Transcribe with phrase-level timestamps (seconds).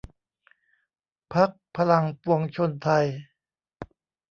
[1.33, 3.05] พรรคพลังปวงชนไทย